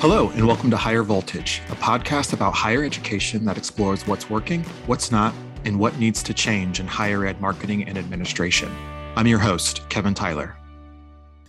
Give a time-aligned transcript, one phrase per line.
[0.00, 4.62] Hello, and welcome to Higher Voltage, a podcast about higher education that explores what's working,
[4.84, 5.32] what's not,
[5.64, 8.70] and what needs to change in higher ed marketing and administration.
[9.16, 10.54] I'm your host, Kevin Tyler.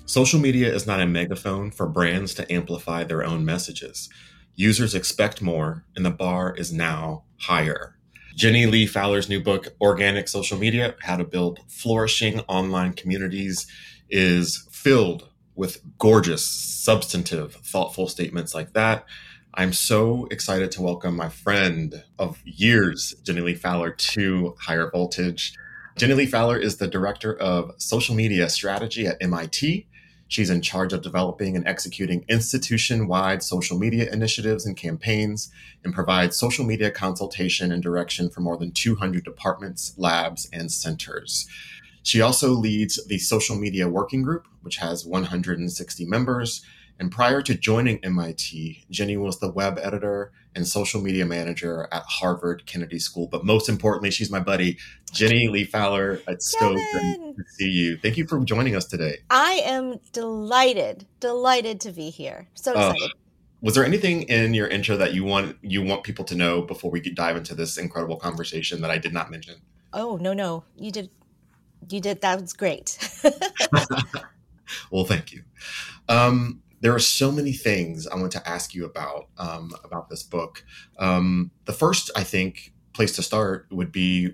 [0.06, 4.08] Social media is not a megaphone for brands to amplify their own messages.
[4.56, 7.98] Users expect more, and the bar is now higher.
[8.34, 13.68] Jenny Li Fowler's new book, Organic Social Media How to Build Flourishing Online Communities,
[14.10, 15.28] is filled
[15.58, 19.06] with gorgeous, substantive, thoughtful statements like that.
[19.56, 25.56] I'm so excited to welcome my friend of years, Jenny Li Fowler, to Higher Voltage.
[25.98, 29.88] Jenny Li Fowler is the director of social media strategy at MIT.
[30.28, 35.50] She's in charge of developing and executing institution wide social media initiatives and campaigns
[35.84, 41.48] and provides social media consultation and direction for more than 200 departments, labs, and centers.
[42.08, 46.62] She also leads the social media working group, which has 160 members.
[46.98, 52.04] And prior to joining MIT, Jenny was the web editor and social media manager at
[52.04, 53.28] Harvard Kennedy School.
[53.28, 54.78] But most importantly, she's my buddy,
[55.12, 56.22] Jenny Li Fowler.
[56.30, 56.78] It's Kevin.
[56.78, 57.98] so good to see you.
[57.98, 59.18] Thank you for joining us today.
[59.30, 62.48] I am delighted, delighted to be here.
[62.54, 63.04] So excited.
[63.04, 63.08] Uh,
[63.60, 66.90] was there anything in your intro that you want you want people to know before
[66.90, 69.56] we dive into this incredible conversation that I did not mention?
[69.92, 71.10] Oh no, no, you did
[71.90, 72.98] you did that was great.
[74.92, 75.44] well, thank you.
[76.10, 80.24] Um, there are so many things I want to ask you about um, about this
[80.24, 80.64] book.
[81.00, 84.34] Um, the first, I think, place to start would be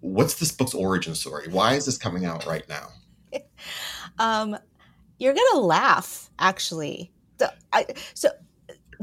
[0.00, 1.48] what's this book's origin story?
[1.48, 2.88] Why is this coming out right now?
[4.18, 4.56] um,
[5.18, 7.12] you're gonna laugh, actually.
[7.38, 8.30] So, I, so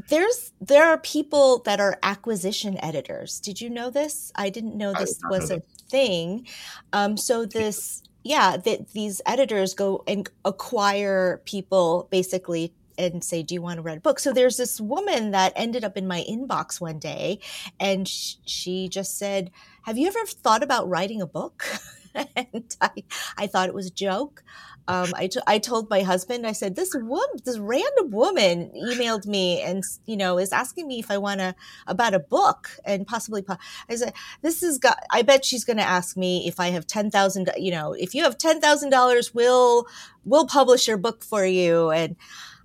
[0.07, 3.39] there's there are people that are acquisition editors.
[3.39, 4.31] Did you know this?
[4.35, 6.47] I didn't know this was a thing.
[6.93, 13.53] Um, so this, yeah, that these editors go and acquire people basically and say, "Do
[13.53, 16.25] you want to write a book?" So there's this woman that ended up in my
[16.29, 17.39] inbox one day,
[17.79, 19.51] and sh- she just said,
[19.83, 21.66] "Have you ever thought about writing a book?"
[22.36, 23.03] and I,
[23.38, 24.44] I thought it was a joke
[24.90, 29.28] um, I, t- I told my husband, I said, this woman, this random woman emailed
[29.28, 31.53] me and, you know, is asking me if I want to,
[31.86, 33.46] about a book and possibly,
[33.88, 36.88] I said, this is got, I bet she's going to ask me if I have
[36.88, 39.86] 10,000, you know, if you have $10,000, we'll,
[40.26, 41.91] we'll publish your book for you.
[41.91, 42.16] And,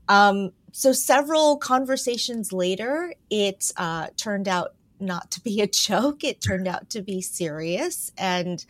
[0.08, 6.24] um, so several conversations later, it, uh, turned out not to be a joke.
[6.24, 8.12] It turned out to be serious.
[8.16, 8.64] And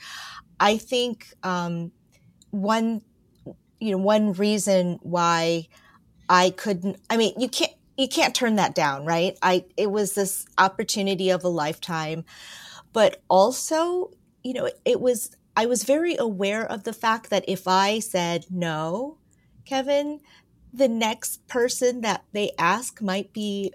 [0.60, 1.92] I think, um,
[2.50, 3.02] one
[3.80, 5.68] you know one reason why
[6.28, 9.38] I couldn't I mean you can't you can't turn that down, right?
[9.42, 12.24] I it was this opportunity of a lifetime.
[12.92, 14.10] But also,
[14.42, 18.46] you know, it was I was very aware of the fact that if I said
[18.50, 19.18] no,
[19.64, 20.20] Kevin,
[20.72, 23.72] the next person that they ask might be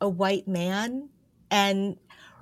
[0.00, 1.10] a white man
[1.50, 1.96] and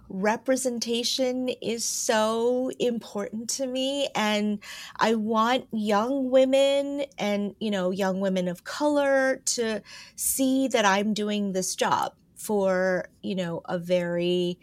[0.09, 4.59] representation is so important to me and
[4.97, 9.83] i want young women and you know young women of color to
[10.17, 14.59] see that i'm doing this job for you know a very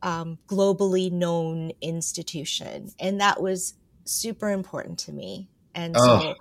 [0.00, 6.20] um, globally known institution and that was super important to me and oh.
[6.20, 6.34] so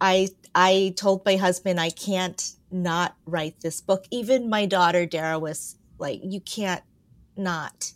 [0.00, 5.38] i i told my husband i can't not write this book even my daughter dara
[5.38, 6.82] was like you can't
[7.36, 7.92] not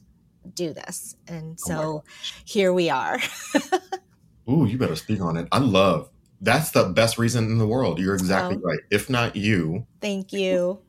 [0.54, 1.16] do this.
[1.28, 2.04] And oh so oh
[2.44, 3.18] here we are.
[4.50, 5.48] Ooh, you better speak on it.
[5.52, 6.10] I love
[6.40, 7.98] that's the best reason in the world.
[7.98, 8.66] You're exactly oh.
[8.66, 8.80] right.
[8.90, 10.80] If not you, thank you.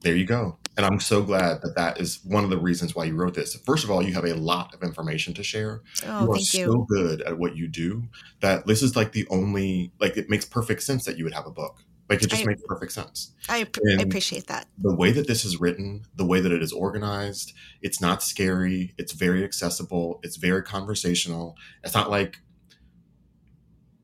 [0.00, 0.58] There you go.
[0.76, 3.54] And I'm so glad that that is one of the reasons why you wrote this.
[3.66, 5.82] First of all, you have a lot of information to share.
[6.06, 6.86] Oh, you are so you.
[6.88, 8.04] good at what you do
[8.40, 11.46] that this is like the only, like, it makes perfect sense that you would have
[11.46, 11.82] a book.
[12.12, 13.32] Like it just I, makes perfect sense.
[13.48, 14.66] I, I, appreciate that.
[14.76, 18.92] The way that this is written, the way that it is organized, it's not scary.
[18.98, 20.20] It's very accessible.
[20.22, 21.56] It's very conversational.
[21.82, 22.40] It's not like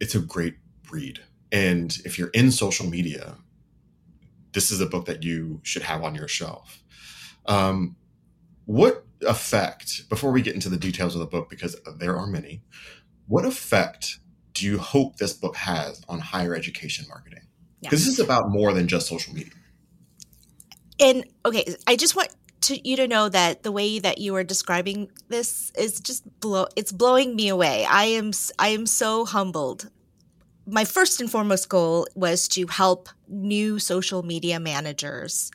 [0.00, 0.54] it's a great
[0.91, 1.20] read.
[1.52, 3.36] And if you're in social media,
[4.53, 6.83] this is a book that you should have on your shelf.
[7.44, 7.97] Um,
[8.65, 12.62] what effect, before we get into the details of the book, because there are many,
[13.27, 14.18] what effect
[14.54, 17.47] do you hope this book has on higher education marketing?
[17.80, 19.53] Because this is about more than just social media.
[21.01, 22.30] And okay, I just want
[22.63, 26.66] to you to know that the way that you are describing this is just blow
[26.77, 27.86] it's blowing me away.
[27.89, 29.91] I am I am so humbled.
[30.66, 35.51] My first and foremost goal was to help new social media managers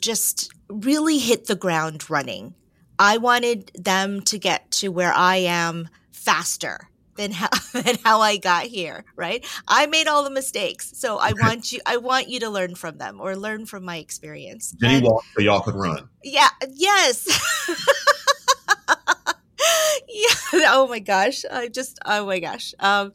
[0.00, 2.54] just really hit the ground running.
[2.98, 8.36] I wanted them to get to where I am faster than how than how I
[8.36, 9.44] got here, right?
[9.66, 10.92] I made all the mistakes.
[10.96, 13.96] So I want you I want you to learn from them or learn from my
[13.96, 14.72] experience.
[14.72, 16.08] Jenny and, walked so y'all could run.
[16.22, 17.26] Yeah, yes.
[20.08, 20.34] yeah.
[20.66, 21.44] Oh my gosh.
[21.50, 22.74] I just oh my gosh.
[22.80, 23.12] Um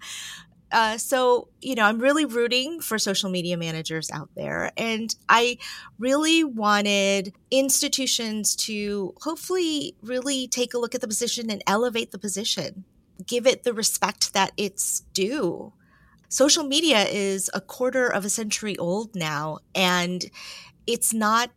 [0.72, 5.57] uh, so you know i'm really rooting for social media managers out there and i
[5.98, 12.19] really wanted institutions to hopefully really take a look at the position and elevate the
[12.19, 12.86] position
[13.25, 15.74] give it the respect that it's due
[16.30, 20.30] social media is a quarter of a century old now and
[20.86, 21.51] it's not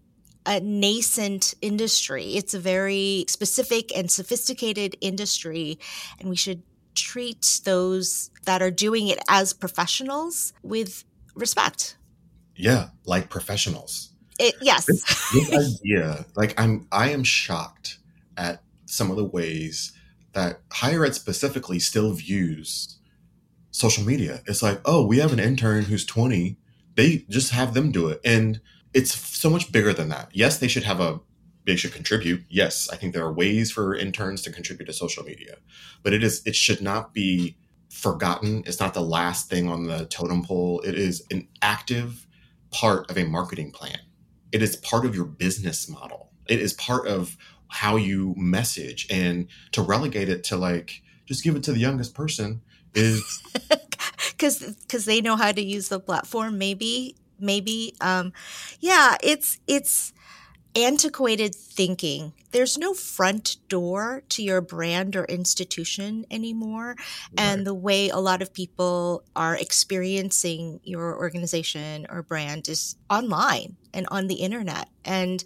[0.47, 2.35] a nascent industry.
[2.35, 5.79] It's a very specific and sophisticated industry,
[6.19, 6.63] and we should
[6.95, 11.05] treat those that are doing it as professionals with
[11.35, 11.97] respect.
[12.57, 14.11] Yeah, like professionals.
[14.39, 14.87] It, yes.
[14.87, 17.99] This, this idea, like I'm, I am shocked
[18.37, 19.93] at some of the ways
[20.33, 22.99] that higher ed specifically still views
[23.71, 24.43] social media.
[24.47, 26.57] It's like, oh, we have an intern who's 20.
[26.95, 28.21] They just have them do it.
[28.25, 28.61] And
[28.95, 30.29] it's so much bigger than that.
[30.33, 31.21] Yes, they should have a
[31.65, 32.45] they should contribute.
[32.49, 35.57] Yes, I think there are ways for interns to contribute to social media,
[36.03, 37.57] but it is it should not be
[37.89, 38.63] forgotten.
[38.67, 40.81] It's not the last thing on the totem pole.
[40.81, 42.27] It is an active
[42.73, 43.99] part of a marketing plan.
[44.51, 46.33] It is part of your business model.
[46.49, 47.37] It is part of
[47.73, 52.15] how you message and to relegate it to like just give it to the youngest
[52.15, 52.61] person
[52.95, 53.43] is
[54.31, 58.33] because because they know how to use the platform maybe maybe um
[58.81, 60.13] yeah it's it's
[60.75, 62.33] antiquated thinking.
[62.51, 66.95] There's no front door to your brand or institution anymore.
[66.97, 67.39] Right.
[67.39, 73.77] And the way a lot of people are experiencing your organization or brand is online
[73.93, 74.89] and on the internet.
[75.05, 75.43] And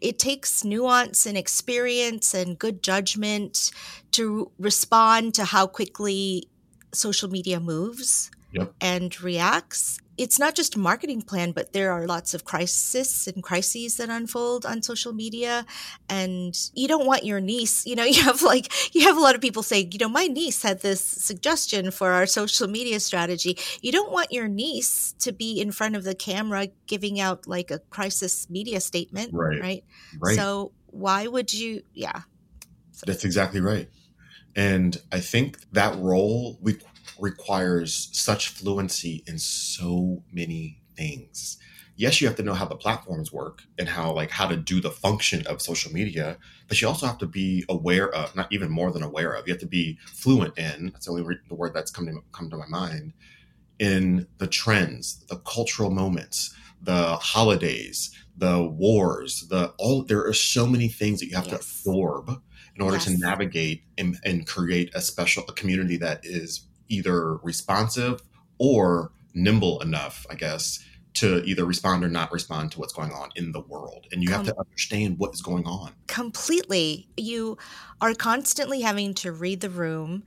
[0.00, 3.70] it takes nuance and experience and good judgment
[4.12, 6.48] to respond to how quickly
[6.92, 8.72] social media moves yep.
[8.80, 13.42] and reacts it's not just a marketing plan, but there are lots of crises and
[13.42, 15.64] crises that unfold on social media.
[16.08, 19.36] And you don't want your niece, you know, you have like, you have a lot
[19.36, 23.56] of people saying, you know, my niece had this suggestion for our social media strategy.
[23.80, 27.70] You don't want your niece to be in front of the camera giving out like
[27.70, 29.32] a crisis media statement.
[29.32, 29.60] Right.
[29.60, 29.84] Right.
[30.18, 30.36] right.
[30.36, 31.82] So why would you?
[31.94, 32.22] Yeah.
[32.92, 33.04] So.
[33.06, 33.88] That's exactly right.
[34.56, 36.78] And I think that role we
[37.18, 41.58] requires such fluency in so many things.
[41.96, 44.80] Yes, you have to know how the platforms work and how like how to do
[44.80, 46.38] the function of social media,
[46.68, 49.48] but you also have to be aware of, not even more than aware of.
[49.48, 50.90] You have to be fluent in.
[50.92, 53.12] That's the only re- the word that's come to come to my mind
[53.80, 60.04] in the trends, the cultural moments, the holidays, the wars, the all.
[60.04, 61.54] There are so many things that you have yes.
[61.54, 62.30] to absorb
[62.76, 63.06] in order yes.
[63.06, 68.22] to navigate and, and create a special a community that is either responsive
[68.58, 73.30] or nimble enough, I guess, to either respond or not respond to what's going on
[73.34, 74.06] in the world.
[74.12, 75.92] And you have to understand what is going on.
[76.06, 77.08] Completely.
[77.16, 77.58] You
[78.00, 80.24] are constantly having to read the room.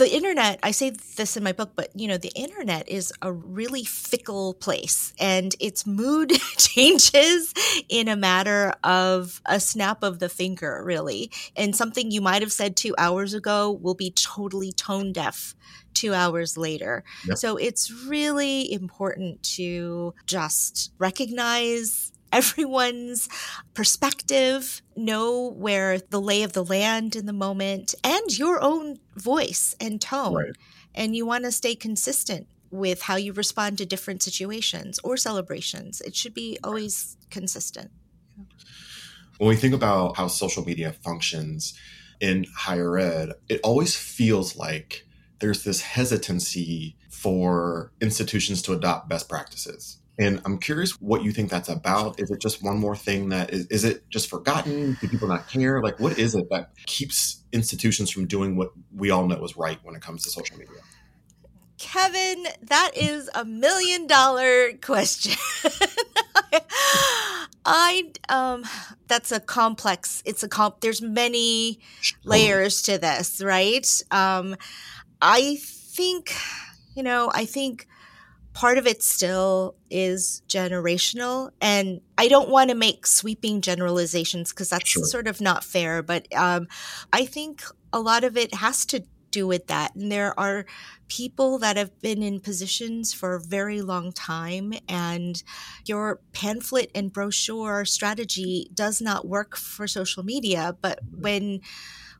[0.00, 3.30] The internet, I say this in my book, but you know, the internet is a
[3.30, 7.52] really fickle place and its mood changes
[7.86, 11.30] in a matter of a snap of the finger, really.
[11.54, 15.54] And something you might have said two hours ago will be totally tone deaf
[15.92, 17.04] two hours later.
[17.26, 17.36] Yep.
[17.36, 23.28] So it's really important to just recognize everyone's
[23.74, 29.74] perspective, know where the lay of the land in the moment, and your own voice
[29.80, 30.34] and tone.
[30.34, 30.52] Right.
[30.94, 36.00] And you want to stay consistent with how you respond to different situations or celebrations.
[36.00, 37.90] It should be always consistent.
[39.38, 41.74] When we think about how social media functions
[42.20, 45.06] in higher ed, it always feels like
[45.40, 49.99] there's this hesitancy for institutions to adopt best practices.
[50.20, 52.20] And I'm curious what you think that's about.
[52.20, 54.98] Is it just one more thing that is, is it just forgotten?
[55.00, 55.82] Do people not care?
[55.82, 59.78] Like, what is it that keeps institutions from doing what we all know is right
[59.82, 60.76] when it comes to social media?
[61.78, 65.32] Kevin, that is a million dollar question.
[67.64, 68.64] I um
[69.08, 71.80] that's a complex it's a comp there's many
[72.24, 73.86] layers to this, right?
[74.10, 74.56] Um
[75.22, 76.34] I think,
[76.94, 77.86] you know, I think
[78.52, 84.70] part of it still is generational and i don't want to make sweeping generalizations because
[84.70, 85.04] that's sure.
[85.04, 86.66] sort of not fair but um,
[87.12, 90.66] i think a lot of it has to do with that and there are
[91.06, 95.44] people that have been in positions for a very long time and
[95.86, 101.60] your pamphlet and brochure strategy does not work for social media but when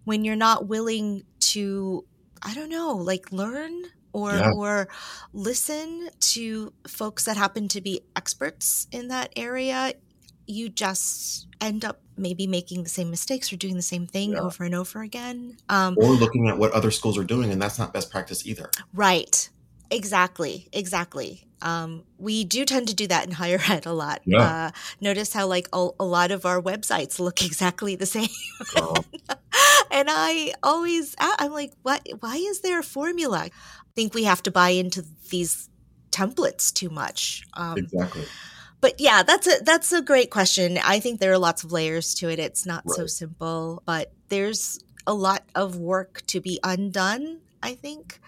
[0.04, 2.04] when you're not willing to
[2.42, 4.50] I don't know, like learn or Yeah.
[4.54, 4.88] or
[5.32, 9.94] listen to folks that happen to be experts in that area,
[10.46, 14.40] you just end up maybe making the same mistakes or doing the same thing Yeah.
[14.40, 15.56] over and over again.
[15.68, 18.70] Um, Or looking at what other schools are doing, and that's not best practice either.
[18.92, 19.48] Right.
[19.90, 20.68] Exactly.
[20.72, 21.46] Exactly.
[21.62, 24.20] Um, we do tend to do that in higher ed a lot.
[24.24, 24.38] Yeah.
[24.66, 28.28] Uh, notice how like a, a lot of our websites look exactly the same.
[28.74, 28.96] Girl.
[29.90, 32.06] and I always, I'm like, what?
[32.20, 33.48] Why is there a formula?
[33.94, 35.68] Think we have to buy into these
[36.10, 37.44] templates too much.
[37.54, 38.24] Um, exactly.
[38.80, 40.78] but yeah, that's a that's a great question.
[40.78, 42.38] I think there are lots of layers to it.
[42.38, 47.40] It's not so simple, but there's a lot of work to be undone.
[47.62, 48.20] I think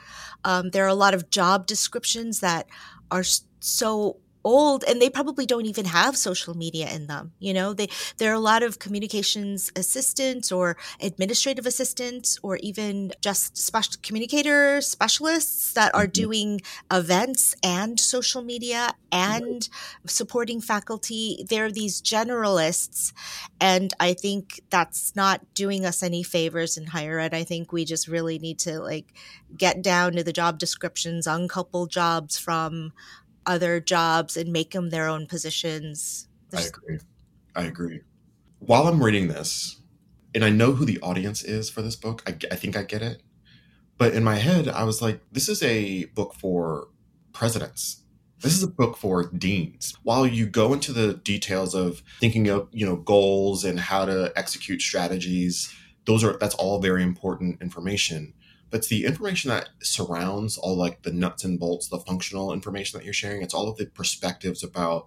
[0.45, 2.67] um, there are a lot of job descriptions that
[3.11, 3.25] are
[3.61, 7.73] so old and they probably don't even have social media in them you know?
[7.73, 13.95] They there are a lot of communications assistants or administrative assistants or even just special
[14.03, 16.13] communicator specialists that are Mhm.
[16.13, 16.61] doing
[16.93, 19.69] events and social media and
[20.07, 21.45] supporting faculty.
[21.49, 23.13] They're these generalists
[23.61, 27.35] and i think that's not doing us any favors in higher ed.
[27.35, 29.13] I think we just really need to like
[29.57, 32.93] get down to the job descriptions uncouple jobs from
[33.47, 36.99] other jobs and make them their own positions I agree.
[37.55, 38.01] I agree.
[38.59, 39.81] While I'm reading this,
[40.35, 43.03] and I know who the audience is for this book, I, I think I get
[43.03, 43.23] it.
[43.99, 46.89] But in my head, I was like, this is a book for
[47.33, 48.03] presidents.
[48.41, 49.95] This is a book for deans.
[50.03, 54.33] While you go into the details of thinking of, you know, goals and how to
[54.35, 55.73] execute strategies,
[56.07, 58.35] those are that's all very important information.
[58.73, 63.05] It's the information that surrounds all like the nuts and bolts, the functional information that
[63.05, 63.43] you're sharing.
[63.43, 65.07] It's all of the perspectives about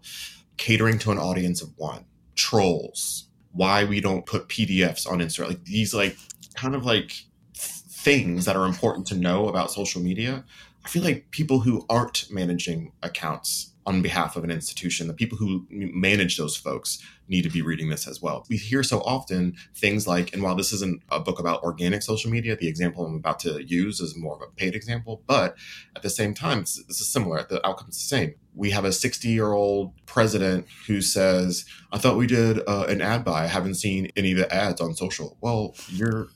[0.58, 2.06] catering to an audience of one,
[2.36, 6.18] trolls, why we don't put PDFs on Instagram, like these like
[6.56, 7.14] kind of like
[7.56, 10.44] things that are important to know about social media.
[10.84, 15.38] I feel like people who aren't managing accounts on behalf of an institution, the people
[15.38, 18.46] who manage those folks need to be reading this as well.
[18.50, 22.32] We hear so often things like, and while this isn't a book about organic social
[22.32, 25.56] media, the example I'm about to use is more of a paid example, but
[25.96, 27.44] at the same time, it's, this is similar.
[27.44, 28.36] The outcome's the same.
[28.56, 33.02] We have a 60 year old president who says, I thought we did uh, an
[33.02, 33.44] ad buy.
[33.44, 35.38] I haven't seen any of the ads on social.
[35.42, 36.28] Well, you're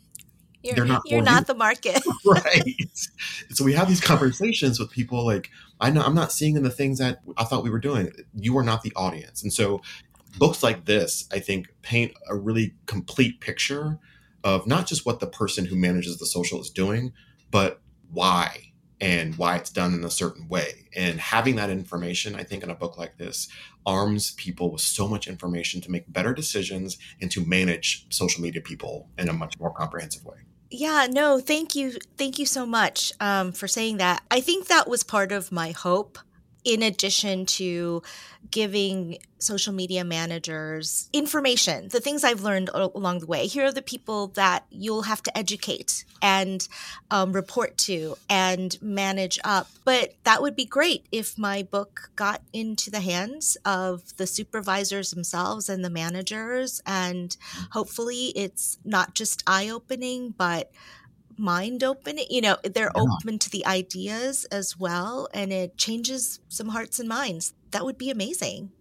[0.63, 1.45] you're, They're not you're not you.
[1.45, 2.75] the market right.
[3.49, 5.49] so we have these conversations with people like,
[5.79, 8.11] I know I'm not seeing in the things that I thought we were doing.
[8.33, 9.41] You are not the audience.
[9.41, 9.81] And so
[10.37, 13.99] books like this, I think, paint a really complete picture
[14.43, 17.13] of not just what the person who manages the social is doing,
[17.51, 18.69] but why
[19.01, 20.89] and why it's done in a certain way.
[20.95, 23.47] And having that information, I think, in a book like this
[23.85, 28.61] arms people with so much information to make better decisions and to manage social media
[28.61, 30.37] people in a much more comprehensive way.
[30.71, 31.93] Yeah, no, thank you.
[32.17, 34.23] Thank you so much um, for saying that.
[34.29, 36.19] I think that was part of my hope,
[36.63, 38.01] in addition to
[38.51, 43.47] giving social media managers information, the things I've learned along the way.
[43.47, 46.67] Here are the people that you'll have to educate and
[47.11, 49.69] um, report to and manage up.
[49.85, 55.11] But that would be great if my book got into the hands of the supervisors
[55.11, 57.35] themselves and the managers and
[57.71, 60.71] hopefully it's not just eye opening, but
[61.39, 63.01] mind open You know, they're Yeah.
[63.01, 67.53] open to the ideas as well, and it changes some hearts and minds.
[67.71, 68.71] That would be amazing.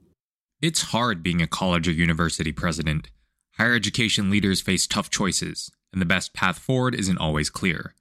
[0.60, 3.10] It's hard being a college or university president.
[3.58, 7.94] Higher education leaders face tough choices, and the best path forward isn't always clear.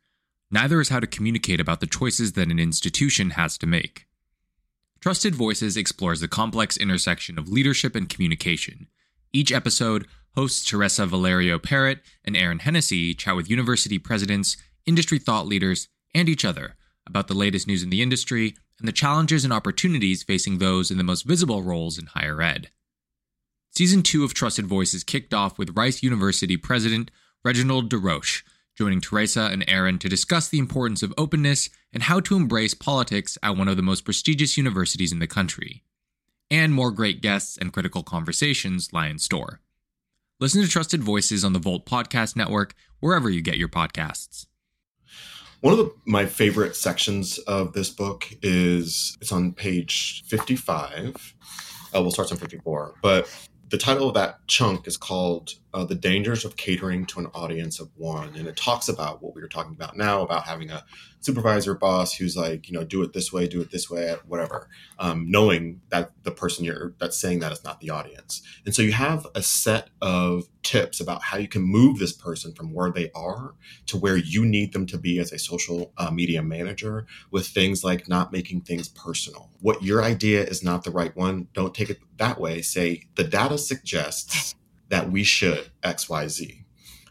[0.49, 4.07] Neither is how to communicate about the choices that an institution has to make.
[4.99, 8.87] Trusted Voices explores the complex intersection of leadership and communication.
[9.33, 15.47] Each episode, hosts Teresa Valerio Parrott and Erin Hennessy chat with university presidents, industry thought
[15.47, 16.75] leaders, and each other
[17.07, 20.99] about the latest news in the industry and the challenges and opportunities facing those in
[20.99, 22.69] the most visible roles in higher ed.
[23.71, 27.09] Season 2 of Trusted Voices kicked off with Rice University President
[27.43, 28.43] Reginald DesRoches
[28.77, 33.39] joining Teresa and Erin to discuss the importance of openness and how to embrace politics
[33.41, 35.83] at one of the most prestigious universities in the country.
[36.51, 39.61] And more great guests and critical conversations lie in store.
[40.39, 44.45] Listen to Trusted Voices on the Volt Podcast Network, wherever you get your podcasts.
[45.61, 51.33] One of the, my favorite sections of this book is it's on page 55.
[51.95, 52.93] Uh, we'll start on 54.
[53.01, 53.27] But
[53.69, 57.79] the title of that chunk is called uh, The Dangers of Catering to an Audience
[57.79, 58.35] of One.
[58.35, 60.85] And it talks about what we were talking about now about having a
[61.19, 64.69] supervisor boss who's like, you know, do it this way, do it this way, whatever.
[64.99, 68.41] Um, knowing that the person you're that's saying that is not the audience.
[68.65, 72.53] And so you have a set of tips about how you can move this person
[72.53, 73.55] from where they are
[73.87, 77.83] to where you need them to be as a social uh, media manager with things
[77.83, 79.49] like not making things personal.
[79.59, 82.61] What your idea is not the right one, don't take it that way.
[82.61, 84.55] Say the data suggests
[84.89, 86.63] that we should XYZ.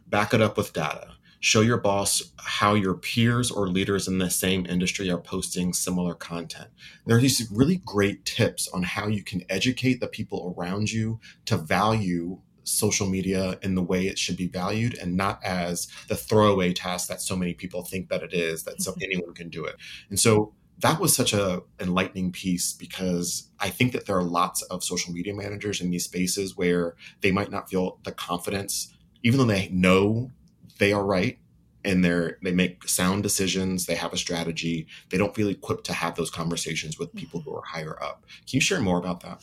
[0.07, 1.16] Back it up with data
[1.47, 6.13] show your boss how your peers or leaders in the same industry are posting similar
[6.13, 6.69] content.
[7.07, 11.21] There are these really great tips on how you can educate the people around you
[11.45, 16.17] to value social media in the way it should be valued and not as the
[16.17, 19.05] throwaway task that so many people think that it is that so mm-hmm.
[19.05, 19.77] anyone can do it.
[20.11, 24.63] And so that was such a enlightening piece because I think that there are lots
[24.63, 29.39] of social media managers in these spaces where they might not feel the confidence even
[29.39, 30.31] though they know
[30.79, 31.39] they are right
[31.87, 35.93] and they're they make sound decisions they have a strategy they don't feel equipped to
[35.93, 37.77] have those conversations with people who are mm-hmm.
[37.79, 38.25] higher up.
[38.49, 39.41] Can you share more about that?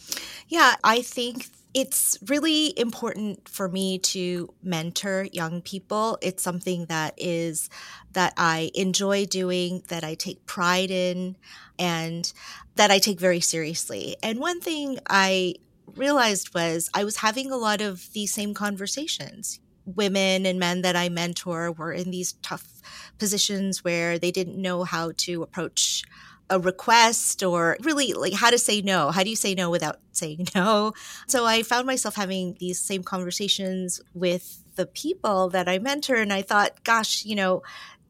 [0.47, 6.19] Yeah i think it's really important for me to mentor young people.
[6.21, 7.69] It's something that is
[8.11, 11.37] that i enjoy doing that i take pride in
[11.79, 12.31] and
[12.75, 14.17] that i take very seriously.
[14.21, 15.55] And one thing i
[15.95, 20.95] realized was i was having a lot of these same conversations women and men that
[20.95, 22.81] I mentor were in these tough
[23.17, 26.03] positions where they didn't know how to approach
[26.49, 29.11] a request or really like how to say no.
[29.11, 30.93] How do you say no without saying no?
[31.27, 36.15] So I found myself having these same conversations with the people that I mentor.
[36.15, 37.61] And I thought, gosh, you know,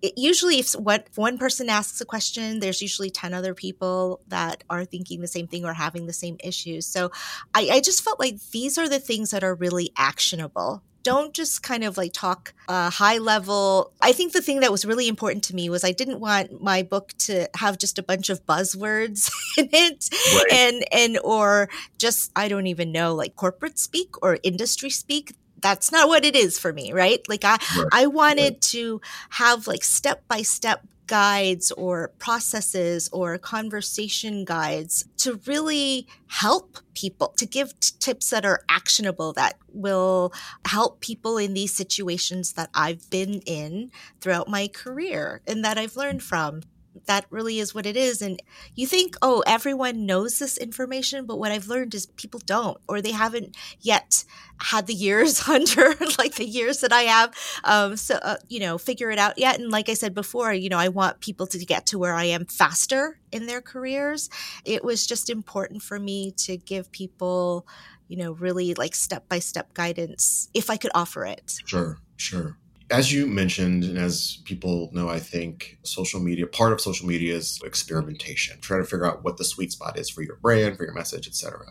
[0.01, 4.63] it, usually if what one person asks a question there's usually 10 other people that
[4.69, 7.09] are thinking the same thing or having the same issues so
[7.55, 11.61] I, I just felt like these are the things that are really actionable don't just
[11.63, 13.91] kind of like talk uh, high level.
[14.01, 16.83] I think the thing that was really important to me was I didn't want my
[16.83, 20.51] book to have just a bunch of buzzwords in it right.
[20.51, 25.91] and and or just I don't even know like corporate speak or industry speak that's
[25.91, 27.87] not what it is for me right like i right.
[27.93, 28.61] i wanted right.
[28.61, 36.77] to have like step by step guides or processes or conversation guides to really help
[36.93, 40.33] people, to give t- tips that are actionable that will
[40.65, 45.95] help people in these situations that I've been in throughout my career and that I've
[45.95, 46.61] learned from
[47.05, 48.21] that really is what it is.
[48.21, 48.41] And
[48.75, 53.01] you think, oh, everyone knows this information, but what I've learned is people don't, or
[53.01, 54.23] they haven't yet
[54.57, 57.33] had the years under like the years that I have.
[57.63, 59.59] Um, so, uh, you know, figure it out yet.
[59.59, 62.25] And like I said before, you know, I want people to get to where I
[62.25, 64.29] am faster in their careers.
[64.65, 67.67] It was just important for me to give people,
[68.07, 71.59] you know, really like step by step guidance if I could offer it.
[71.65, 72.57] Sure, sure
[72.93, 77.35] as you mentioned, and as people know, I think social media, part of social media
[77.35, 78.59] is experimentation.
[78.61, 81.27] trying to figure out what the sweet spot is for your brand, for your message,
[81.27, 81.65] etc.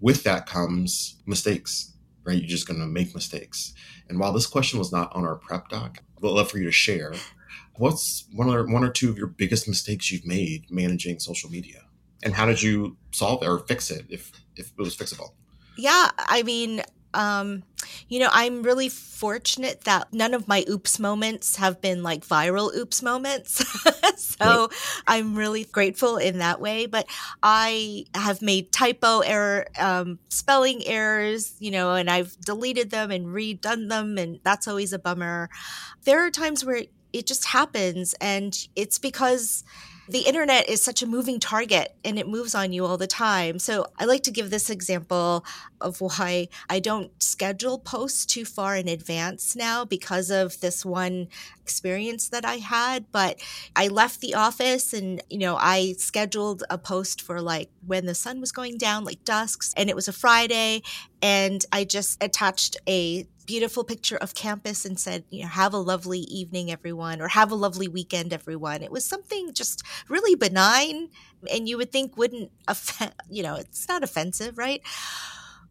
[0.00, 1.92] With that comes mistakes,
[2.24, 2.36] right?
[2.36, 3.74] You're just going to make mistakes.
[4.08, 6.72] And while this question was not on our prep doc, I'd love for you to
[6.72, 7.14] share.
[7.76, 11.84] What's one or one or two of your biggest mistakes you've made managing social media,
[12.24, 15.30] and how did you solve it or fix it if if it was fixable?
[15.78, 16.82] Yeah, I mean,
[17.14, 17.62] um,
[18.08, 22.74] you know, I'm really fortunate that none of my oops moments have been like viral
[22.74, 23.64] oops moments.
[24.16, 24.68] so right.
[25.06, 26.86] I'm really grateful in that way.
[26.86, 27.06] But
[27.42, 33.26] I have made typo error, um, spelling errors, you know, and I've deleted them and
[33.26, 34.18] redone them.
[34.18, 35.48] And that's always a bummer.
[36.04, 38.14] There are times where it just happens.
[38.20, 39.64] And it's because
[40.10, 43.60] the internet is such a moving target and it moves on you all the time.
[43.60, 45.44] So I like to give this example
[45.80, 51.28] of why I don't schedule posts too far in advance now because of this one
[51.62, 53.06] experience that I had.
[53.12, 53.40] But
[53.76, 58.14] I left the office and, you know, I scheduled a post for like when the
[58.14, 60.82] sun was going down, like dusks, and it was a Friday.
[61.22, 65.78] And I just attached a beautiful picture of campus and said, you know, have a
[65.78, 68.82] lovely evening, everyone, or have a lovely weekend, everyone.
[68.82, 71.08] It was something just really benign
[71.52, 74.82] and you would think wouldn't offend, you know, it's not offensive, right?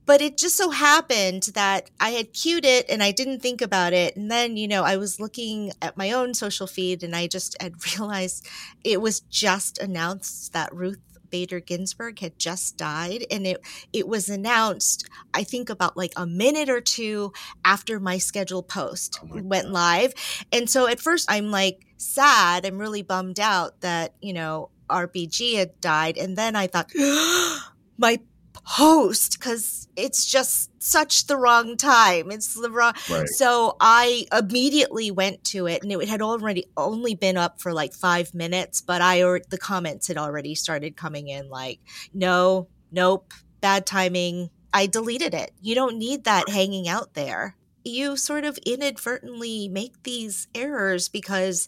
[0.05, 3.93] But it just so happened that I had cued it and I didn't think about
[3.93, 4.15] it.
[4.17, 7.55] And then, you know, I was looking at my own social feed and I just
[7.61, 8.45] had realized
[8.83, 13.61] it was just announced that Ruth Bader Ginsburg had just died and it
[13.93, 19.19] it was announced I think about like a minute or two after my scheduled post
[19.23, 20.13] oh went live.
[20.51, 22.65] And so at first I'm like sad.
[22.65, 26.17] I'm really bummed out that you know RBG had died.
[26.17, 26.91] And then I thought
[27.97, 28.19] my
[28.63, 32.31] host because it's just such the wrong time.
[32.31, 32.93] It's the wrong.
[33.09, 33.27] Right.
[33.27, 37.93] So I immediately went to it, and it had already only been up for like
[37.93, 41.79] five minutes, but I or the comments had already started coming in like,
[42.13, 44.49] no, nope, bad timing.
[44.71, 45.51] I deleted it.
[45.61, 51.67] You don't need that hanging out there you sort of inadvertently make these errors because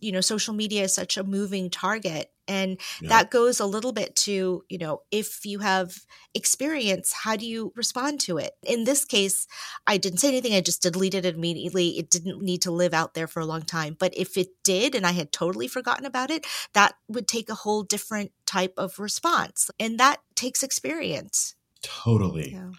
[0.00, 3.08] you know social media is such a moving target and yeah.
[3.10, 5.98] that goes a little bit to you know if you have
[6.34, 9.46] experience how do you respond to it in this case
[9.86, 13.14] i didn't say anything i just deleted it immediately it didn't need to live out
[13.14, 16.30] there for a long time but if it did and i had totally forgotten about
[16.30, 22.52] it that would take a whole different type of response and that takes experience totally
[22.52, 22.70] yeah.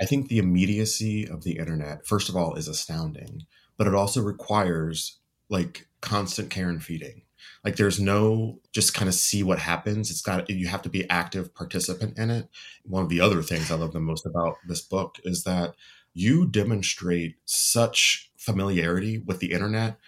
[0.00, 3.46] I think the immediacy of the internet, first of all, is astounding,
[3.78, 7.22] but it also requires like constant care and feeding.
[7.64, 10.10] Like there's no just kind of see what happens.
[10.10, 12.48] It's got you have to be active participant in it.
[12.84, 15.74] One of the other things I love the most about this book is that
[16.14, 19.98] you demonstrate such familiarity with the internet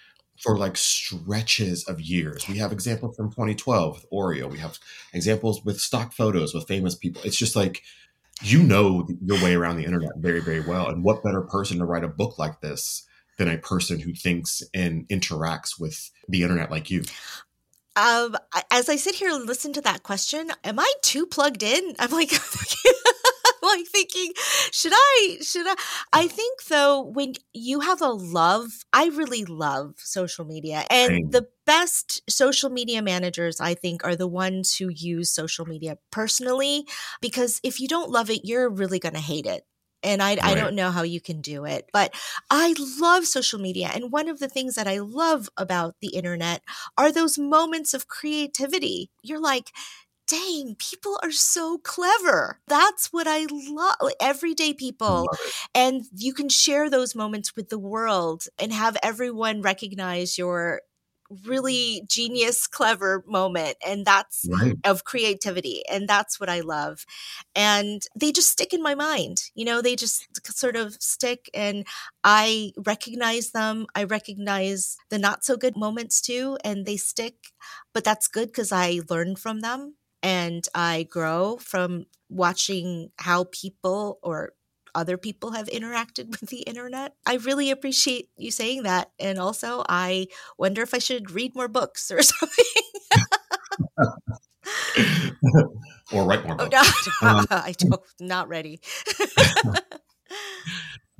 [0.41, 2.49] for like stretches of years.
[2.49, 4.51] We have examples from 2012 with Oreo.
[4.51, 4.79] We have
[5.13, 7.23] examples with stock photos with famous people.
[7.25, 7.83] It's just like
[8.43, 10.89] you know your way around the internet very, very well.
[10.89, 13.05] And what better person to write a book like this
[13.39, 17.05] than a person who thinks and interacts with the internet like you?
[17.97, 18.37] Um,
[18.71, 21.95] as I sit here and listen to that question, am I too plugged in?
[21.99, 22.31] I'm like,
[23.63, 24.33] like thinking,
[24.71, 25.75] should I, should I?
[26.13, 30.85] I think though, when you have a love, I really love social media.
[30.91, 31.31] And Same.
[31.31, 36.87] the best social media managers, I think, are the ones who use social media personally,
[37.21, 39.65] because if you don't love it, you're really going to hate it
[40.03, 40.45] and I, right.
[40.45, 42.15] I don't know how you can do it but
[42.51, 46.63] i love social media and one of the things that i love about the internet
[46.97, 49.73] are those moments of creativity you're like
[50.29, 52.61] dang, people are so clever.
[52.69, 53.97] That's what I love.
[54.01, 55.27] Uh, everyday people.
[55.75, 60.83] And you can share those moments with the world and have everyone recognize your
[61.45, 64.77] really genius clever moment and that's right.
[64.85, 67.05] of creativity and that's what i love
[67.55, 71.87] and they just stick in my mind you know they just sort of stick and
[72.25, 77.53] i recognize them i recognize the not so good moments too and they stick
[77.93, 84.19] but that's good because i learn from them and I grow from watching how people
[84.23, 84.53] or
[84.95, 87.15] other people have interacted with the internet.
[87.27, 89.11] I really appreciate you saying that.
[89.19, 90.27] And also, I
[90.59, 92.65] wonder if I should read more books or something.
[96.13, 97.09] or write more books.
[97.23, 98.81] Oh, no, um, I don't, not ready.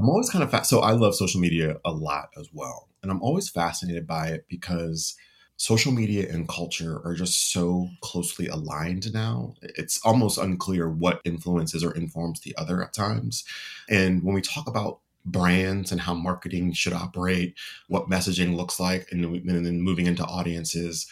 [0.01, 3.11] I'm always kind of fa- so I love social media a lot as well, and
[3.11, 5.17] I'm always fascinated by it because
[5.59, 9.55] social media and culture are just so closely aligned now.
[9.61, 13.45] It's almost unclear what influences or informs the other at times.
[13.91, 17.57] And when we talk about brands and how marketing should operate,
[17.89, 21.09] what messaging looks like, and, then moving into audiences,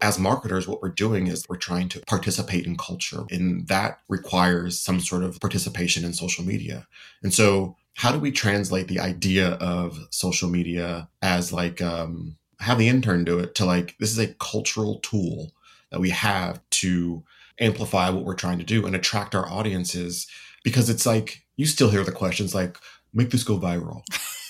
[0.00, 4.78] as marketers, what we're doing is we're trying to participate in culture, and that requires
[4.78, 6.86] some sort of participation in social media.
[7.24, 12.78] And so, how do we translate the idea of social media as like um, have
[12.78, 15.52] the intern do it to like this is a cultural tool
[15.90, 17.22] that we have to
[17.60, 20.26] amplify what we're trying to do and attract our audiences
[20.64, 22.78] because it's like you still hear the questions like
[23.12, 24.02] make this go viral.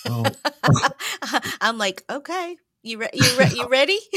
[0.04, 0.26] Well,
[1.60, 3.98] i'm like okay you re- you, re- you ready?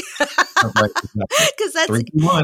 [0.62, 1.90] Because that's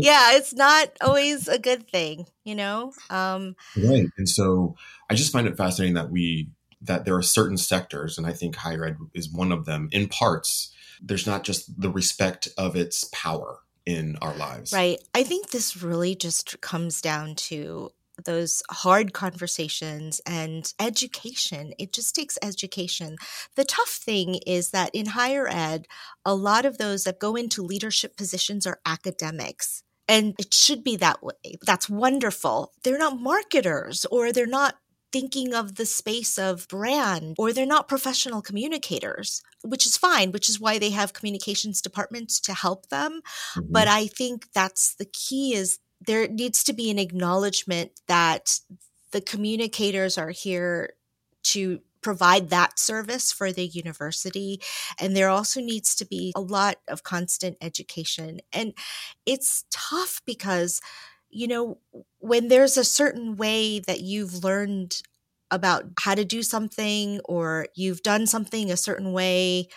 [0.00, 2.92] yeah it's not always a good thing you know?
[3.10, 4.74] Um right and so
[5.08, 6.48] i just find it fascinating that we
[6.82, 10.08] that there are certain sectors and i think higher ed is one of them in
[10.08, 14.72] parts there's not just the respect of its power in our lives.
[14.72, 14.98] Right.
[15.14, 17.90] I think this really just comes down to
[18.24, 21.72] those hard conversations and education.
[21.78, 23.16] It just takes education.
[23.54, 25.86] The tough thing is that in higher ed,
[26.24, 29.82] a lot of those that go into leadership positions are academics.
[30.08, 31.56] And it should be that way.
[31.64, 32.72] That's wonderful.
[32.82, 34.76] They're not marketers or they're not
[35.12, 40.48] thinking of the space of brand or they're not professional communicators, which is fine, which
[40.48, 43.20] is why they have communications departments to help them.
[43.54, 43.72] Mm-hmm.
[43.72, 48.60] But I think that's the key is there needs to be an acknowledgement that
[49.10, 50.94] the communicators are here
[51.42, 54.60] to provide that service for the university.
[55.00, 58.40] And there also needs to be a lot of constant education.
[58.52, 58.74] And
[59.26, 60.80] it's tough because
[61.30, 61.78] you know,
[62.18, 65.00] when there's a certain way that you've learned
[65.50, 69.68] about how to do something or you've done something a certain way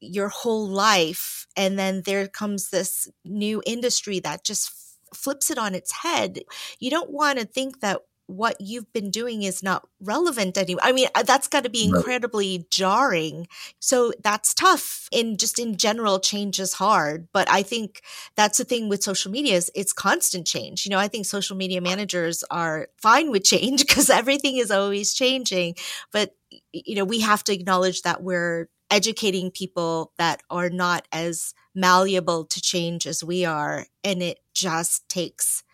[0.00, 4.70] your whole life, and then there comes this new industry that just
[5.14, 6.40] flips it on its head,
[6.80, 10.80] you don't want to think that what you've been doing is not relevant anymore.
[10.82, 12.70] I mean, uh, that's got to be incredibly right.
[12.70, 13.46] jarring.
[13.78, 15.08] So that's tough.
[15.12, 17.28] In just in general, change is hard.
[17.32, 18.02] But I think
[18.34, 20.84] that's the thing with social media is it's constant change.
[20.84, 25.14] You know, I think social media managers are fine with change because everything is always
[25.14, 25.76] changing.
[26.12, 26.34] But
[26.72, 32.44] you know, we have to acknowledge that we're educating people that are not as malleable
[32.46, 33.86] to change as we are.
[34.04, 35.64] And it just takes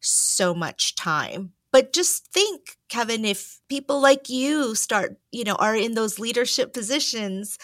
[0.00, 1.52] so much time.
[1.76, 6.72] But just think, Kevin, if people like you start, you know, are in those leadership
[6.72, 7.58] positions,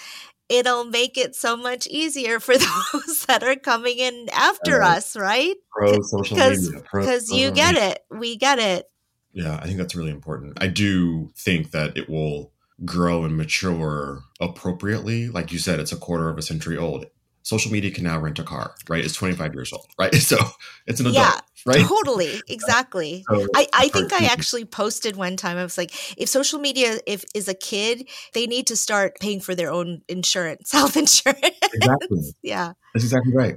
[0.50, 4.98] it'll make it so much easier for those that are coming in after right.
[4.98, 5.56] us, right?
[5.70, 6.82] Pro social media.
[6.92, 8.00] Because you get it.
[8.10, 8.84] We get it.
[9.32, 10.58] Yeah, I think that's really important.
[10.60, 12.52] I do think that it will
[12.84, 15.28] grow and mature appropriately.
[15.28, 17.06] Like you said, it's a quarter of a century old
[17.42, 19.04] social media can now rent a car, right?
[19.04, 20.12] It's 25 years old, right?
[20.22, 20.38] So
[20.86, 21.84] it's an adult, yeah, right?
[21.84, 22.40] Totally.
[22.48, 23.24] Exactly.
[23.28, 26.98] So I, I think I actually posted one time, I was like, if social media
[27.06, 31.58] if is a kid, they need to start paying for their own insurance, health insurance.
[31.74, 32.22] Exactly.
[32.42, 32.72] yeah.
[32.94, 33.56] That's exactly right.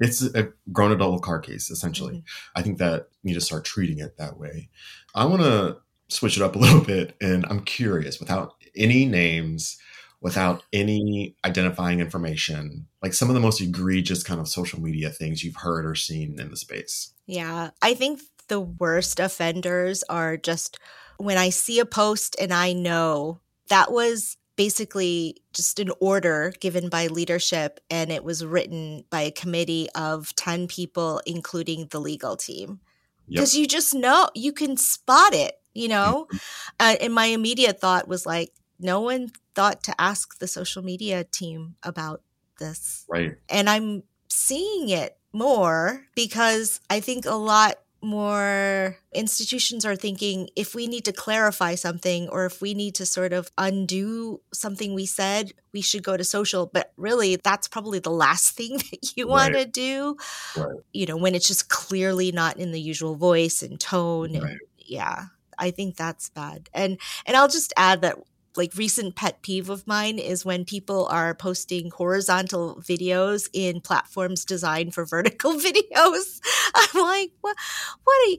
[0.00, 2.14] It's a grown adult car case, essentially.
[2.14, 2.58] Mm-hmm.
[2.58, 4.70] I think that you need to start treating it that way.
[5.14, 9.78] I want to switch it up a little bit, and I'm curious, without any names,
[10.24, 15.44] without any identifying information, like some of the most egregious kind of social media things
[15.44, 17.12] you've heard or seen in the space?
[17.26, 20.78] Yeah, I think the worst offenders are just
[21.18, 26.88] when I see a post and I know that was basically just an order given
[26.88, 32.36] by leadership and it was written by a committee of 10 people including the legal
[32.36, 32.80] team
[33.28, 33.60] because yep.
[33.60, 36.36] you just know you can spot it you know mm-hmm.
[36.78, 41.24] uh, and my immediate thought was like no one thought to ask the social media
[41.24, 42.22] team about
[42.58, 43.04] this.
[43.08, 43.36] Right.
[43.48, 50.74] And I'm seeing it more because I think a lot more institutions are thinking if
[50.74, 55.06] we need to clarify something or if we need to sort of undo something we
[55.06, 56.66] said, we should go to social.
[56.66, 59.30] But really, that's probably the last thing that you right.
[59.30, 60.16] want to do.
[60.56, 60.76] Right.
[60.92, 64.34] You know, when it's just clearly not in the usual voice and tone.
[64.34, 64.50] Right.
[64.50, 65.24] And yeah.
[65.58, 66.68] I think that's bad.
[66.74, 68.18] And and I'll just add that
[68.56, 74.44] like recent pet peeve of mine is when people are posting horizontal videos in platforms
[74.44, 76.40] designed for vertical videos.
[76.74, 77.56] I'm like, what?
[78.04, 78.38] What are you?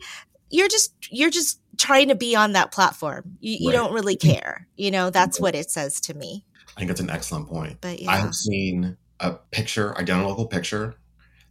[0.49, 3.37] You're just you're just trying to be on that platform.
[3.39, 3.75] You, you right.
[3.75, 4.67] don't really care.
[4.75, 6.45] You know, that's what it says to me.
[6.75, 7.77] I think that's an excellent point.
[7.81, 8.11] But yeah.
[8.11, 10.95] I have seen a picture, identical picture,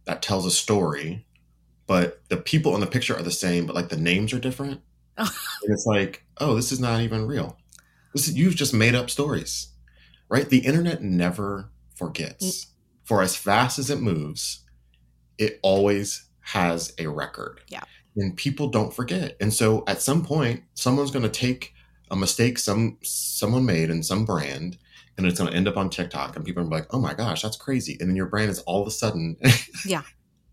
[0.05, 1.25] that tells a story,
[1.87, 4.81] but the people in the picture are the same, but like the names are different.
[5.17, 5.29] and
[5.63, 7.57] it's like, oh, this is not even real.
[8.15, 9.73] This is, you've just made up stories,
[10.29, 10.47] right?
[10.47, 12.45] The internet never forgets.
[12.45, 12.67] Mm.
[13.03, 14.63] For as fast as it moves,
[15.37, 17.59] it always has a record.
[17.67, 17.83] Yeah.
[18.15, 19.35] And people don't forget.
[19.41, 21.73] And so at some point, someone's going to take
[22.09, 24.77] a mistake some someone made in some brand
[25.17, 27.41] and it's going to end up on TikTok and people are like, "Oh my gosh,
[27.41, 29.37] that's crazy." And then your brand is all of a sudden
[29.85, 30.03] Yeah.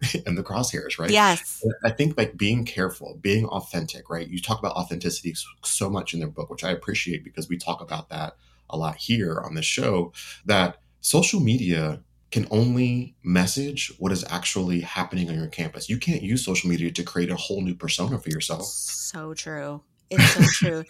[0.26, 1.10] in the crosshairs, right?
[1.10, 1.64] Yes.
[1.84, 4.28] I think like being careful, being authentic, right?
[4.28, 7.80] You talk about authenticity so much in their book, which I appreciate because we talk
[7.80, 8.36] about that
[8.70, 10.12] a lot here on this show.
[10.44, 15.90] That social media can only message what is actually happening on your campus.
[15.90, 18.64] You can't use social media to create a whole new persona for yourself.
[18.64, 19.82] So true.
[20.10, 20.84] It's so true.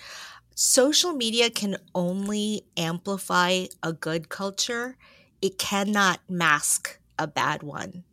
[0.55, 4.97] Social media can only amplify a good culture.
[5.41, 8.05] It cannot mask a bad one.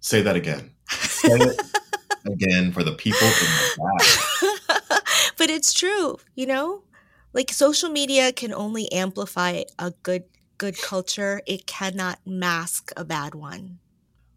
[0.00, 0.70] Say that again.
[0.88, 1.60] Say it
[2.26, 4.58] again for the people in the
[4.88, 5.02] back.
[5.38, 6.82] but it's true, you know?
[7.32, 10.24] Like social media can only amplify a good
[10.58, 11.40] good culture.
[11.46, 13.78] It cannot mask a bad one.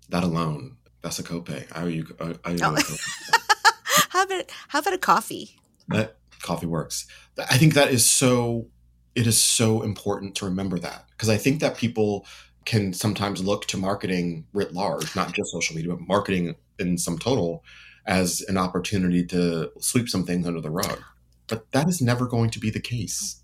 [0.10, 1.66] That alone, that's a copay.
[1.76, 2.06] I owe you.
[2.20, 2.78] I, I oh.
[4.10, 5.60] how about how about a coffee?
[5.88, 7.08] That coffee works.
[7.38, 8.68] I think that is so.
[9.16, 12.26] It is so important to remember that because I think that people
[12.66, 17.18] can sometimes look to marketing writ large, not just social media, but marketing in some
[17.18, 17.64] total
[18.06, 21.02] as an opportunity to sweep some things under the rug.
[21.48, 23.42] But that is never going to be the case.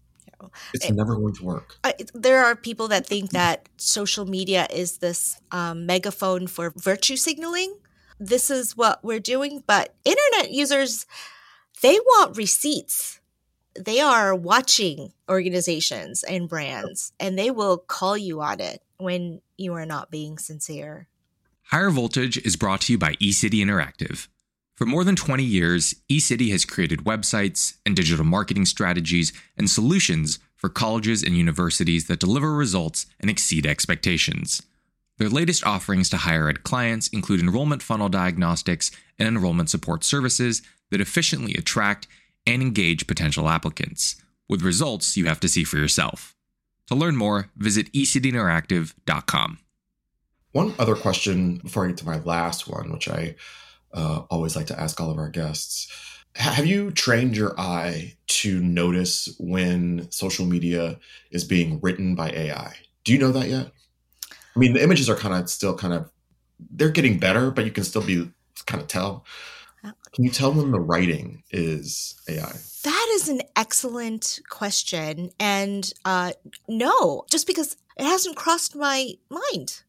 [0.73, 1.75] It's it, never going to work.
[1.83, 7.17] I, there are people that think that social media is this um, megaphone for virtue
[7.17, 7.75] signaling.
[8.19, 11.05] This is what we're doing, but internet users,
[11.81, 13.19] they want receipts
[13.79, 19.73] they are watching organizations and brands and they will call you on it when you
[19.73, 21.07] are not being sincere.
[21.63, 24.27] Higher Voltage is brought to you by eCity Interactive.
[24.75, 30.39] For more than 20 years, eCity has created websites and digital marketing strategies and solutions
[30.55, 34.61] for colleges and universities that deliver results and exceed expectations.
[35.17, 40.61] Their latest offerings to higher ed clients include enrollment funnel diagnostics and enrollment support services
[40.91, 42.07] that efficiently attract
[42.47, 44.15] and engage potential applicants,
[44.47, 46.35] with results you have to see for yourself.
[46.89, 49.59] To learn more, visit ecityinteractive.com.
[50.53, 53.35] One other question before I get to my last one, which I
[53.93, 55.87] uh, always like to ask all of our guests.
[56.33, 60.97] Have you trained your eye to notice when social media
[61.29, 62.73] is being written by AI?
[63.03, 63.71] Do you know that yet?
[64.55, 66.09] I mean, the images are kind of still kind of,
[66.71, 68.31] they're getting better, but you can still be
[68.65, 69.25] kind of tell.
[69.83, 72.51] Can you tell when the writing is AI?
[72.83, 75.31] That is an excellent question.
[75.39, 76.31] And uh,
[76.67, 79.83] no, just because it hasn't crossed my mind.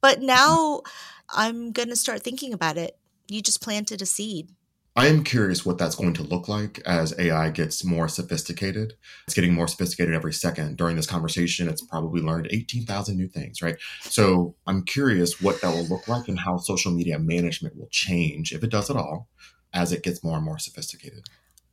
[0.00, 0.82] But now
[1.30, 2.96] I'm going to start thinking about it.
[3.28, 4.50] You just planted a seed.
[4.94, 8.94] I am curious what that's going to look like as AI gets more sophisticated.
[9.26, 10.78] It's getting more sophisticated every second.
[10.78, 13.76] During this conversation, it's probably learned 18,000 new things, right?
[14.00, 18.52] So I'm curious what that will look like and how social media management will change,
[18.52, 19.28] if it does at all,
[19.74, 21.24] as it gets more and more sophisticated.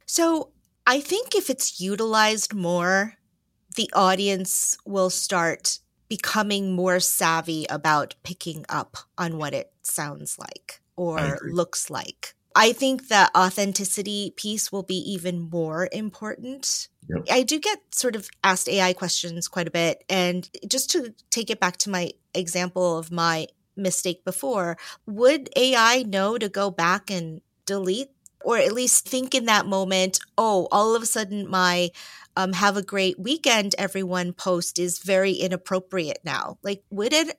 [0.06, 0.53] So
[0.86, 3.16] I think if it's utilized more,
[3.76, 10.82] the audience will start becoming more savvy about picking up on what it sounds like
[10.96, 12.36] or looks like.
[12.56, 16.90] I think the authenticity piece will be even more important.
[17.10, 17.26] Yep.
[17.32, 20.04] I do get sort of asked AI questions quite a bit.
[20.08, 26.04] And just to take it back to my example of my mistake before, would AI
[26.04, 28.12] know to go back and delete
[28.44, 31.90] or at least think in that moment, oh, all of a sudden my
[32.36, 36.58] um, have a great weekend, everyone post is very inappropriate now.
[36.64, 37.38] Like, would it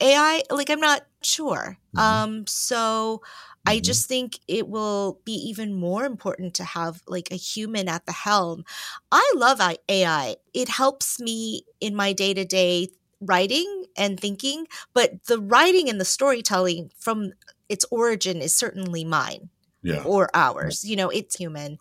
[0.00, 0.42] AI?
[0.50, 1.78] Like, I'm not sure.
[1.96, 1.98] Mm-hmm.
[1.98, 3.70] Um, so mm-hmm.
[3.70, 8.06] I just think it will be even more important to have like a human at
[8.06, 8.64] the helm.
[9.10, 10.36] I love AI.
[10.54, 12.90] It helps me in my day to day
[13.20, 17.32] writing and thinking, but the writing and the storytelling from
[17.68, 19.50] its origin is certainly mine.
[19.86, 20.02] Yeah.
[20.02, 20.84] Or ours.
[20.84, 21.78] You know, it's human.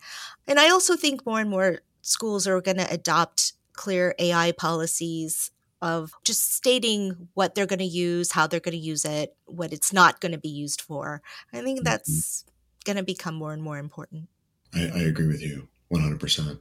[0.47, 5.49] And I also think more and more schools are going to adopt clear AI policies
[5.81, 9.73] of just stating what they're going to use, how they're going to use it, what
[9.73, 11.23] it's not going to be used for.
[11.51, 11.83] I think mm-hmm.
[11.83, 12.91] that's mm-hmm.
[12.91, 14.29] going to become more and more important.
[14.75, 16.59] I, I, agree with you 100%.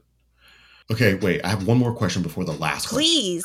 [0.91, 3.43] Okay, wait, I have one more question before the last Please.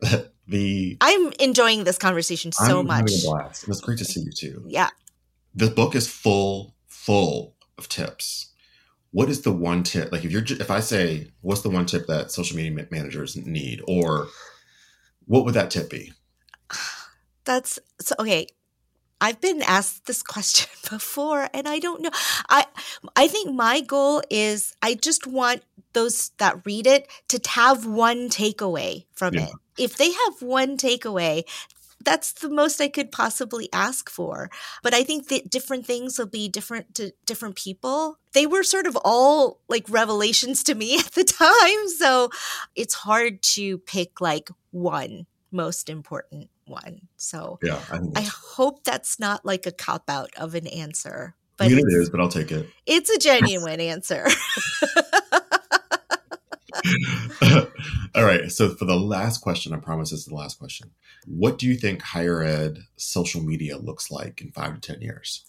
[0.48, 3.10] the I'm enjoying this conversation so I'm much.
[3.10, 3.68] Having a blast.
[3.68, 4.64] It's great to see you too.
[4.66, 4.88] Yeah.
[5.54, 8.52] The book is full, full of tips.
[9.10, 12.08] What is the one tip like if you're if i say what's the one tip
[12.08, 14.26] that social media managers need or
[15.26, 16.12] what would that tip be?
[17.44, 18.48] That's so okay.
[19.20, 22.10] I've been asked this question before and i don't know.
[22.48, 22.66] I
[23.14, 25.62] i think my goal is i just want
[25.92, 29.44] those that read it to have one takeaway from yeah.
[29.44, 31.44] it if they have one takeaway
[32.04, 34.50] that's the most I could possibly ask for.
[34.82, 38.18] But I think that different things will be different to different people.
[38.32, 41.88] They were sort of all like revelations to me at the time.
[41.88, 42.30] So
[42.74, 47.08] it's hard to pick like one most important one.
[47.16, 51.34] So yeah, I, I hope that's not like a cop out of an answer.
[51.56, 52.68] But I mean, it is, but I'll take it.
[52.84, 54.26] It's a genuine answer.
[58.14, 58.50] All right.
[58.50, 60.90] So for the last question, I promise this is the last question.
[61.26, 65.44] What do you think higher ed social media looks like in five to 10 years?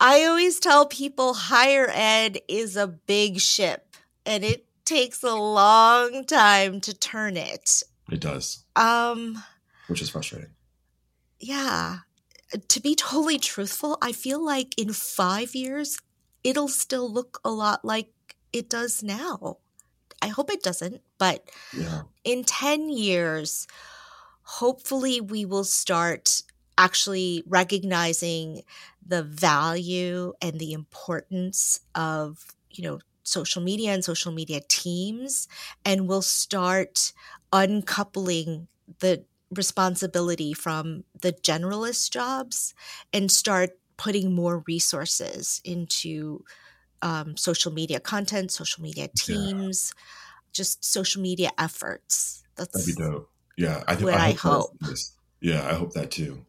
[0.00, 6.24] I always tell people higher ed is a big ship and it takes a long
[6.24, 7.82] time to turn it.
[8.10, 8.64] It does.
[8.76, 9.42] Um
[9.88, 10.50] which is frustrating.
[11.40, 11.98] Yeah.
[12.68, 15.98] To be totally truthful, I feel like in 5 years
[16.44, 18.08] it'll still look a lot like
[18.52, 19.58] it does now.
[20.20, 22.02] I hope it doesn't, but yeah.
[22.24, 23.68] in 10 years,
[24.42, 26.42] hopefully we will start
[26.76, 28.62] actually recognizing
[29.06, 35.48] the value and the importance of, you know, social media and social media teams
[35.84, 37.12] and we'll start
[37.52, 38.68] uncoupling
[39.00, 42.74] the responsibility from the generalist jobs
[43.12, 46.44] and start putting more resources into
[47.02, 50.02] um, social media content, social media teams, yeah.
[50.52, 52.42] just social media efforts.
[52.56, 53.30] That's that'd be dope.
[53.56, 54.76] Yeah, I, what I, I hope.
[55.40, 56.44] Yeah, I hope that too.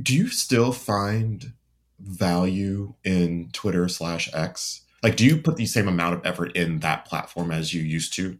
[0.00, 1.52] Do you still find
[1.98, 4.82] value in Twitter slash X?
[5.02, 8.14] Like, do you put the same amount of effort in that platform as you used
[8.14, 8.38] to?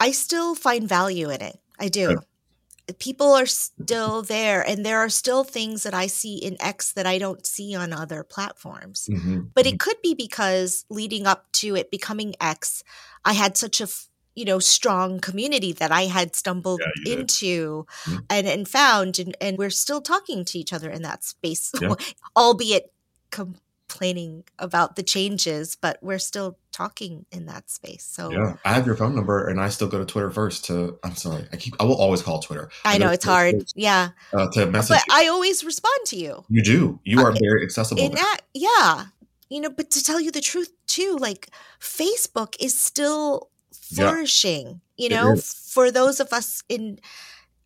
[0.00, 1.58] I still find value in it.
[1.78, 2.18] I do
[2.98, 7.06] people are still there and there are still things that I see in X that
[7.06, 9.08] I don't see on other platforms.
[9.10, 9.40] Mm-hmm.
[9.54, 9.76] But it mm-hmm.
[9.78, 12.84] could be because leading up to it becoming X,
[13.24, 13.88] I had such a
[14.34, 18.24] you know strong community that i had stumbled Yeah, into Mhm.
[18.28, 21.94] and and found and, and we're still talking to each other in that space Yeah.
[22.36, 22.92] albeit
[23.30, 28.84] complaining about the changes but we're still talking in that space so Yeah, I have
[28.86, 30.64] your phone number, and I still go to Twitter first.
[30.66, 32.68] To I'm sorry, I keep I will always call Twitter.
[32.84, 34.98] i go know it's hard first, yeah uh, to message.
[34.98, 37.00] but i always respond to you you do.
[37.04, 38.08] You are very accessible.
[38.10, 39.06] that yeah
[39.48, 41.48] you know but to tell you the truth too like
[41.80, 43.50] facebook is still
[43.90, 44.10] Yeah.
[44.10, 45.36] flourishing you know
[45.76, 46.98] for those of us in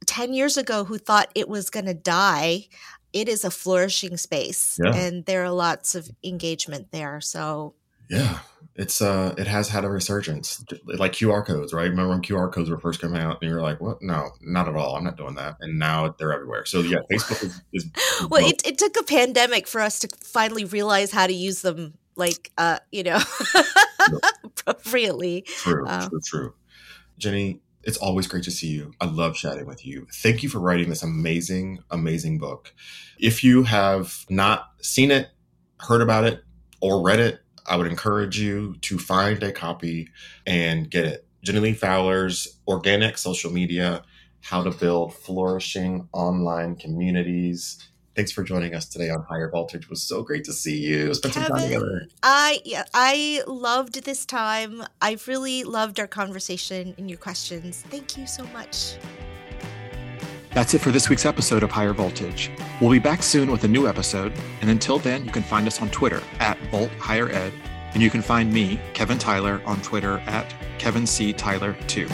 [0.07, 2.67] 10 years ago who thought it was going to die
[3.13, 4.95] it is a flourishing space Yeah.
[4.95, 7.75] and there are lots of engagement there so
[8.09, 8.39] Yeah,
[8.75, 11.91] it's uh, it has had a resurgence, like QR codes, right?
[11.91, 14.01] Remember when QR codes were first coming out, and you were like, "What?
[14.01, 14.95] No, not at all.
[14.97, 16.65] I'm not doing that." And now they're everywhere.
[16.65, 17.87] So yeah, Facebook is, is
[18.31, 21.95] well it, it took a pandemic for us to finally realize how to use them
[22.15, 23.21] like uh you know
[24.45, 26.55] appropriately true, uh, true, true.
[27.19, 28.93] Jenny, it's always great to see you.
[29.01, 30.07] I love chatting with you.
[30.23, 32.73] Thank you for writing this amazing, amazing book.
[33.19, 35.31] If you have not seen it,
[35.81, 36.45] heard about it,
[36.81, 40.11] or read it, I would encourage you to find a copy
[40.47, 41.27] and get it.
[41.43, 44.03] Jenny Li Fowler's Organic Social Media
[44.43, 47.89] How to Build Flourishing Online Communities.
[48.17, 49.85] Thanks for joining us today on Higher Voltage.
[49.85, 51.15] It was so great to see you.
[51.15, 51.87] Spend some time together.
[51.87, 54.83] Kevin, I yeah, I loved this time.
[55.01, 57.85] I've really loved our conversation and your questions.
[57.89, 58.97] Thank you so much.
[60.55, 62.51] That's it for this week's episode of Higher Voltage.
[62.81, 65.81] We'll be back soon with a new episode, and until then, you can find us
[65.81, 67.53] on Twitter at Volt Higher Ed,
[67.95, 71.33] and you can find me, Kevin Tyler, on Twitter at Kevin C.
[71.33, 72.09] Tyler 2.